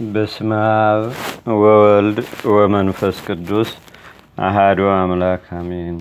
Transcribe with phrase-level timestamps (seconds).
[0.00, 0.50] በስመ
[0.82, 1.02] አብ
[1.54, 2.18] ወወልድ
[2.50, 3.70] ወመንፈስ ቅዱስ
[4.38, 5.96] አሃዱ አምላክ አሜን።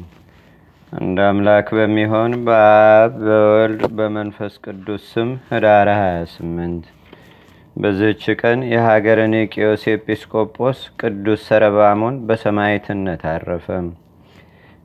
[0.91, 6.87] አንድ አምላክ በሚሆን በአብ በወልድ በመንፈስ ቅዱስ ስም ህዳር 28
[7.75, 13.67] በዚህች ቀን የሀገረ ኒቅዮስ ኤጲስቆጶስ ቅዱስ ሰረባሞን በሰማዕትነት አረፈ።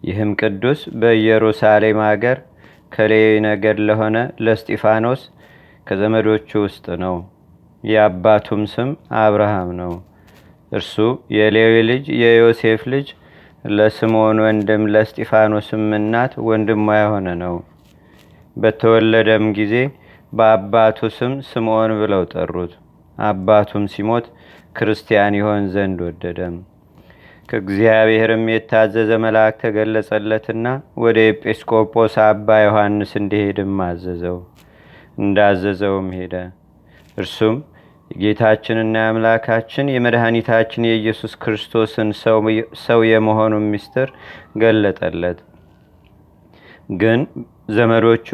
[0.05, 2.41] ይህም ቅዱስ በኢየሩሳሌም አገር
[2.93, 5.23] ከሌዊ ነገድ ለሆነ ለስጢፋኖስ
[5.87, 7.17] ከዘመዶቹ ውስጥ ነው።
[7.85, 9.93] የአባቱም ስም አብርሃም ነው።
[10.73, 10.95] እርሱ
[11.37, 13.09] የሌዊ ልጅ የዮሴፍ ልጅ
[13.75, 17.55] ለስምዖን ወንድም ለስጢፋኖስም እናት ወንድሟ የሆነ ነው።
[18.57, 19.75] በተወለደም ጊዜ
[20.33, 22.73] በአባቱ ስም ስምዖን ብለው ጠሩት።
[23.19, 24.27] አባቱም ሲሞት
[24.77, 26.55] ክርስቲያን ይሆን ዘንድ ወደደም።
[27.49, 30.67] ከእግዚአብሔርም የታዘዘ መልአክ ተገለጸለትና
[31.03, 34.39] ወደ ኤጲስቆጶስ አባ ዮሐንስ እንዲሄድም አዘዘው።
[35.19, 36.35] እንዳዘዘውም ሄደ።
[37.17, 37.57] እርሱም
[38.15, 42.11] የጌታችንና የአምላካችን የመድኃኒታችን የኢየሱስ ክርስቶስን
[42.85, 44.11] ሰው የመሆኑን ምስጢር
[44.57, 45.39] ገለጠለት።
[47.01, 47.21] ግን
[47.77, 48.29] ዘመዶቹ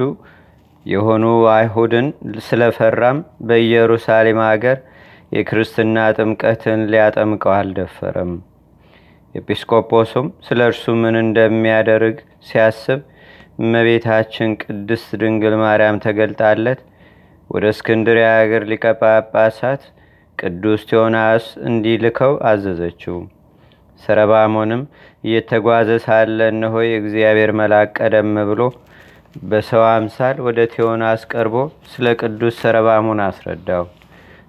[0.86, 2.06] የሆኑ አይሁድን
[2.46, 4.78] ስለፈራም በኢየሩሳሌም አገር
[5.32, 8.32] የክርስትና ጥምቀትን ሊያጠምቀው አልደፈረም።
[9.34, 12.16] ኤጲስቆጶሱም ስለ እርሱ ምን እንደሚያደርግ
[12.48, 13.00] ሲያስብ
[13.60, 16.80] እመቤታችን ቅድስት ድንግል ማርያም ተገልጣለት
[17.50, 19.82] ወደ እስክንድርያ አገር ሊቀ ጳጳሳት
[20.38, 23.16] ቅዱስ ቴዎናስ እንዲልከው አዘዘችው።
[24.00, 24.82] ሰረባሞንም
[25.24, 28.62] እየተጓዘ ሳለ እነሆ የእግዚአብሔር መልአክ ቀደም ብሎ
[29.44, 31.56] በሰው አምሳል ወደ ቴዎናስ ቀርቦ
[31.90, 33.84] ስለ ቅዱስ ሰረባሞን አስረዳው።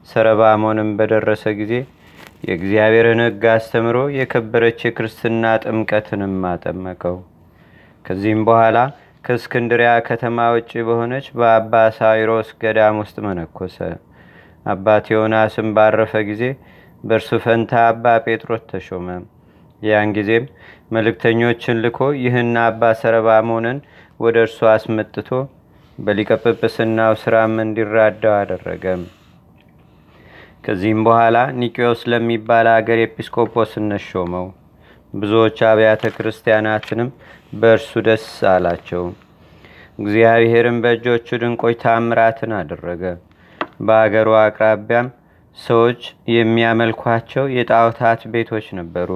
[0.10, 1.74] ሰረባሞንም በደረሰ ጊዜ
[2.46, 7.18] የእግዚአብሔርን ሕግ አስተምሮ የከበረች የክርስትና ጥምቀትንም አጠመቀው።
[8.06, 8.78] ከዚህም በኋላ
[9.24, 13.78] ከእስክንድሪያ ከተማ ውጭ በሆነች በአባ ሳይሮስ ገዳም ውስጥ መነኮሰ።
[14.66, 16.44] አባ ቴዎናስም ባረፈ ጊዜ
[17.04, 19.08] በእርሱ ፈንታ አባ ጴጥሮስ ተሾመ።
[19.82, 20.46] ያን ጊዜም
[20.92, 23.78] መልእክተኞችን ልኮ ይህን አባ ሰረባሞንን
[24.20, 25.30] ወደ እርሱ አስመጥቶ
[25.98, 26.30] በሊቀ
[27.22, 29.04] ስራም እንዲራዳው አደረገም።
[30.66, 34.48] ከዚህም በኋላ ኒቅዮስ ለሚባል አገር ኤጲስቆጶስነት ሾመው።
[35.14, 37.10] ብዙዎች አብያተ ክርስቲያናትንም
[37.54, 39.04] በእርሱ ደስ አላቸው።
[40.00, 43.04] እግዚአብሔርም በእጆቹ ድንቆች ታምራትን አደረገ።
[43.82, 45.08] በአገሩ አቅራቢያም
[45.58, 46.02] ሰዎች
[46.36, 49.10] የሚያመልኳቸው የጣዖታት ቤቶች ነበሩ።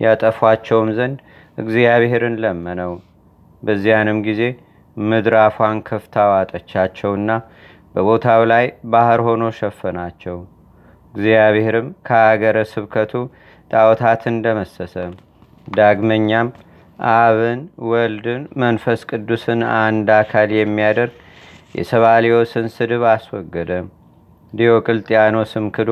[0.00, 1.18] ያጠፏቸውም ዘንድ
[1.58, 2.92] እግዚአብሔርን ለመነው።
[3.62, 4.42] በዚያንም ጊዜ
[4.96, 7.30] ምድር አፏን ከፍታ ዋጠቻቸውና
[7.94, 10.36] በቦታው ላይ ባህር ሆኖ ሸፈናቸው።
[11.14, 13.12] እግዚአብሔርም ከአገረ ስብከቱ
[13.70, 14.94] ጣዖታትን ደመሰሰ።
[15.68, 16.48] ዳግመኛም
[17.12, 21.14] አብን፣ ወልድን፣ መንፈስ ቅዱስን አንድ አካል የሚያደርግ
[21.74, 23.70] የሰባሊዮስን ስድብ አስወገደ።
[24.52, 25.90] ዲዮቅልጥያኖስም ክዶ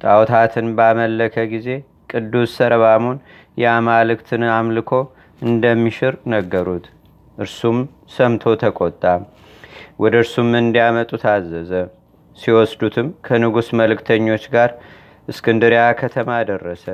[0.00, 1.68] ጣዖታትን ባመለከ ጊዜ
[2.10, 3.18] ቅዱስ ሰረባሞን
[3.58, 4.90] የአማልክትን አምልኮ
[5.42, 6.84] እንደሚሽር ነገሩት።
[7.38, 7.78] እርሱም
[8.14, 9.04] ሰምቶ ተቆጣ።
[10.00, 11.70] ወደ እርሱም እንዲያመጡ ታዘዘ።
[12.38, 14.70] ሲወስዱትም ከንጉሥ መልእክተኞች ጋር
[15.28, 16.84] እስክንድሪያ ከተማ ደረሰ።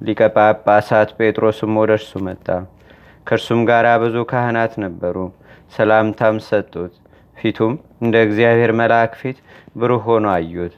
[0.00, 2.46] ሊቀ ጳጳሳት ጴጥሮስም ወደ እርሱ መጣ።
[3.26, 5.16] ከእርሱም ጋር ብዙ ካህናት ነበሩ።
[5.76, 6.92] ሰላምታም ሰጡት።
[7.36, 7.72] ፊቱም
[8.02, 9.38] እንደ እግዚአብሔር መልአክ ፊት
[9.78, 10.74] ብሩህ ሆኖ አዩት።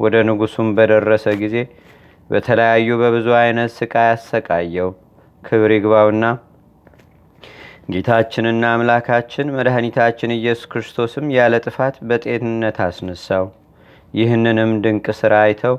[0.00, 1.56] ወደ ንጉሱም በደረሰ ጊዜ
[2.30, 4.90] በተለያዩ በብዙ አይነት ስቃይ አሰቃየው።
[5.42, 6.24] ክብር ይግባውና
[7.92, 13.46] ጌታችንና አምላካችን መድኃኒታችን ኢየሱስ ክርስቶስም ያለ ጥፋት በጤንነት አስነሳው።
[14.14, 15.76] ይህንንም ድንቅ ሥራ አይተው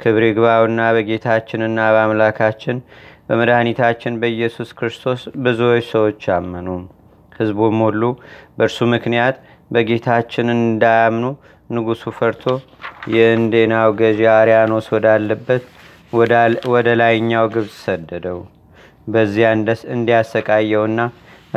[0.00, 2.76] ክብር ይግባውና በጌታችንና በአምላካችን
[3.28, 6.68] በመድኃኒታችን በኢየሱስ ክርስቶስ ብዙዎች ሰዎች አመኑ።
[7.32, 8.02] ሕዝቡም ሁሉ
[8.58, 9.36] በእርሱ ምክንያት
[9.74, 11.24] በጌታችን እንዳያምኑ
[11.70, 12.44] ንጉሱ ፈርቶ
[13.14, 15.64] የእንዴናው ገዢ አርያኖስ ወዳለበት
[16.72, 18.40] ወደ ላይኛው ግብፅ ሰደደው።
[19.08, 19.46] በዚያ
[19.94, 21.00] እንዲያሰቃየውና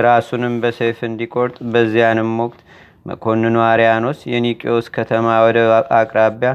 [0.05, 2.59] ራሱንም በሰይፍ እንዲቆርጥ በዚያንም ወቅት
[3.05, 5.59] መኮንኑ አርያኖስ የኒቄዎስ ከተማ ወደ
[5.99, 6.51] አቅራቢያ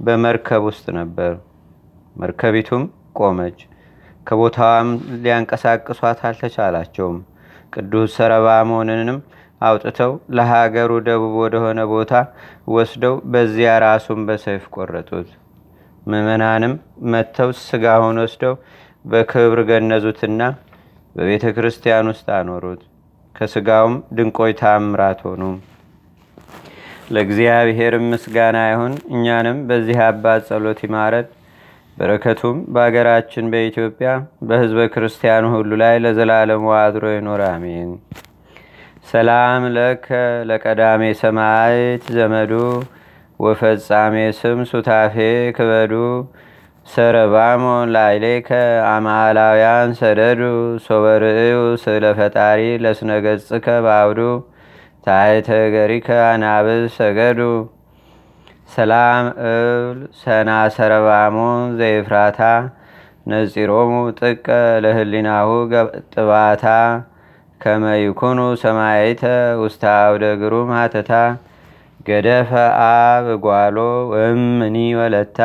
[0.00, 1.32] በመርከብ ውስጥ ነበር።
[2.16, 2.84] መርከቢቱም
[3.20, 3.58] ቆመች።
[4.26, 4.88] ከቦታዋም
[5.24, 7.18] ሊያንቀሳቅሷት አልተቻላቸውም።
[7.72, 9.18] ቅዱስ ሰረባሞንንም
[9.60, 12.12] አውጥተው ለሀገሩ ደቡብ ወደሆነ ቦታ
[12.74, 15.28] ወስደው በዚያ ራሱን በሰይፍ ቆረጡት።
[16.06, 16.74] ምዕመናንም
[17.12, 18.54] መጥተው ስጋውን ወስደው
[19.04, 20.42] በክብር ገነዙትና
[21.16, 22.82] በቤተ ክርስቲያን ውስጥ አኖሩት።
[23.34, 25.42] ከስጋውም ድንቆይ ታምራት ሆኑ።
[27.10, 31.26] ለእግዚአብሔር ምስጋና ይሁን። እኛንም በዚህ አባት ጸሎት ይማረን።
[31.96, 34.08] በረከቱም በአገራችን በኢትዮጵያ
[34.48, 37.90] በህዝበ ክርስቲያኑ ሁሉ ላይ ለዘላለሙ አድሮ ይኖር፣ አሜን።
[39.10, 40.06] ሰላም ለከ
[40.48, 42.52] ለቀዳሜ ሰማዕት ዘመዱ
[43.40, 45.14] ወፈጻሜ ስም ሱታፌ
[45.56, 45.94] ክበዱ
[46.86, 47.64] ሰረባሞ
[47.94, 48.50] ላይሌከ
[48.90, 50.42] አማላውያን ሰደዱ
[50.84, 51.54] ሶበርእዩ
[51.84, 54.20] ስለ ፈጣሪ ለስነገጽከ ባውዱ
[55.06, 57.40] ታይተ ገሪከ አናብስ ሰገዱ።
[58.74, 61.36] ሰላም እብል ሰና ሰረባሞ
[61.78, 62.40] ዘይፍራታ
[63.30, 64.46] ነጺሮሙ ጥቀ
[64.84, 65.48] ለህሊናሁ
[66.14, 66.64] ጥባታ
[67.60, 69.22] ከመይኩኑ ሰማይተ
[69.62, 71.12] ውስተ አውደ ግሩም ሃተታ
[72.08, 72.50] ገደፈ
[72.88, 73.78] አብ ጓሎ
[74.12, 75.40] ወእምኒ ወለታ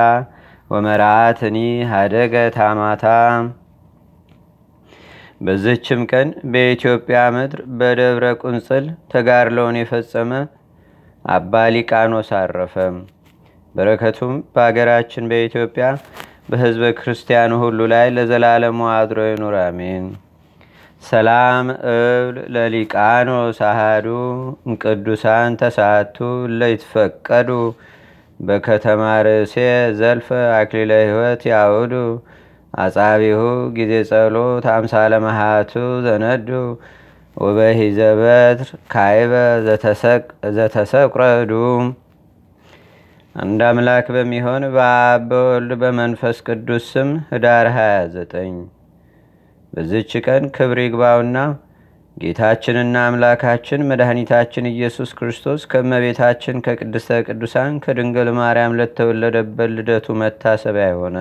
[0.72, 1.58] ወመራትኒ
[1.92, 3.06] ሃደገ ታማታ
[5.42, 10.32] በዝችም ቀን በኢትዮጵያ ምድር በደብረ ቁንጽል ተጋድለውን የፈጸመ
[11.26, 12.76] አባ ሊቃኖስ አረፈ።
[13.76, 15.86] በረከቱም በአገራችን በኢትዮጵያ
[16.50, 20.06] በህዝበ ክርስቲያኑ ሁሉ ላይ ለዘላለሙ አድሮ ይኑር፣ አሜን።
[21.04, 24.08] ሰላም እብል ለሊቃኖስ አሃዱ
[24.66, 26.18] እምቅዱሳን ተሳቱ
[26.60, 27.50] ለይትፈቀዱ
[28.40, 29.56] በከተማ ርእሴ
[30.00, 30.28] ዘልፈ
[30.60, 31.94] አክሊለ ህይወት ያውዱ
[32.74, 33.40] አጻቢሁ
[33.78, 35.74] ጊዜ ጸሎት አምሳለ መሃቱ
[36.06, 36.50] ዘነዱ
[37.38, 39.34] ወበሂዘ በትር ካይበ
[40.58, 41.52] ዘተሰቁረዱ
[43.36, 48.58] አንድ አምላክ በሚሆን በአብ በወልድ በመንፈስ ቅዱስ ስም ህዳር 29
[49.74, 51.38] በዝች ቀን ክብር ይግባውና
[52.18, 61.18] ጌታችንና አምላካችን መድኃኒታችን ኢየሱስ ክርስቶስ ከመቤታችን ከቅድስተ ቅዱሳን ከድንግል ማርያም ለተወለደበት ልደቱ መታሰቢያ የሆነ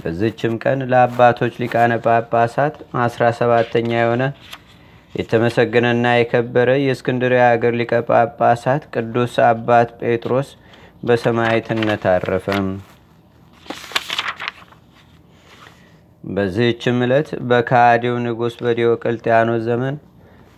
[0.00, 2.74] በዝችም ቀን ለአባቶች ሊቃነ ጳጳሳት
[3.04, 4.24] አስራ ሰባተኛ የሆነ
[5.14, 10.50] የተመሰገነና የከበረ የእስክንድርያ አገር ሊቀ ጳጳሳት ቅዱስ አባት ጴጥሮስ
[11.04, 12.68] በሰማዕትነት አረፈም።
[16.30, 19.94] በዚህችም ዕለት በካዲው ንጉሥ በዲዮቅልጥያኖስ ዘመን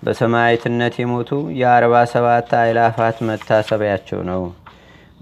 [0.02, 1.30] በሰማዕትነት የሞቱ
[1.60, 4.42] የአርባ ሰባት አይላፋት መታሰቢያቸው ነው።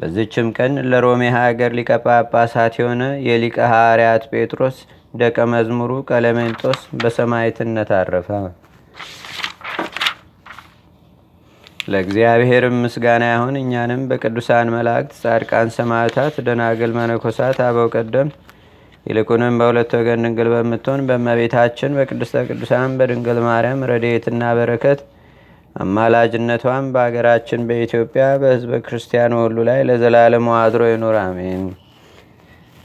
[0.00, 4.76] በዚችም ቀን ለሮሜ ሀገር ሊቀ ጳጳሳት የሆነ የሊቀ ሐዋርያት ጴጥሮስ
[5.14, 8.28] ደቀ መዝሙሩ ቀለሜንጦስ በሰማዕትነት አረፈ።
[11.90, 18.28] ለእግዚአብሔርም ምስጋና ይሁን። እኛንም በቅዱሳን መላእክት፣ ጻድቃን፣ ሰማዕታት፣ ደናግል፣ መነኮሳት፣ አበው ቀደም
[19.06, 25.00] ይልቁንም በሁለት ወገን ድንግል በምትሆን በእመቤታችን በቅድስተ ቅዱሳን በድንግል ማርያም ረድኤትና በረከት
[25.76, 31.62] አማላጅነቷም በአገራችን በኢትዮጵያ በሕዝበ ክርስቲያኑ ሁሉ ላይ ለዘላለሙ አድሮ ይኑር፣ አሜን።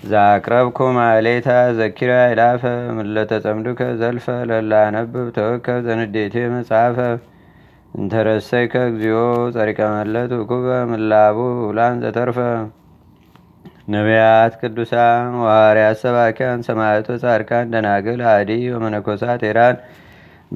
[0.04, 1.48] ዛቅረብኩ ማሌታ
[1.78, 2.64] ዘኪራ ይላፈ
[2.98, 6.98] ምለተጸምዱከ ዘልፈ ለላነብብ ተወከብ ዘንዴቴ መጽሐፈ
[7.94, 9.20] እንተረሰይከ እግዚኦ
[9.56, 11.38] ጸሪቀ መለት ውኩበ ምላቡ
[11.68, 12.40] ውላን ዘተርፈ
[13.94, 19.76] ነቢያት፣ ቅዱሳን፣ ዋርያት፣ ሰባኪያን፣ ሰማዕቶ፣ ጻድቃን፣ ደናግል፣ አዲ ወመነኮሳት ኤራን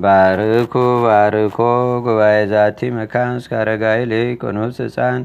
[0.02, 0.74] ባርኩ
[1.04, 1.58] ባርኮ
[2.06, 5.22] ጉባኤ ዛቲ መካን እስከ አረጋዊ ሊቅ ኑስ ህፃን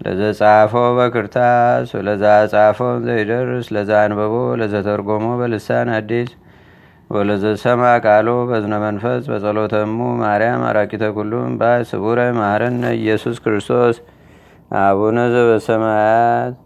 [0.00, 3.90] ለዘጻፎ በክርታስ ወለዛ ጻፎን ዘይደርስ ለዛ
[4.60, 6.30] ለዘተርጎሞ በልሳን አዲስ
[7.10, 13.96] ወለዘሰማ ቃሎ በዝነ መንፈስ በጸሎተሙ ማርያም አራቂተ ኩሉም ባይ ስቡረ ማረነ ኢየሱስ ክርስቶስ።
[14.80, 16.56] አቡነ ዘበሰማያት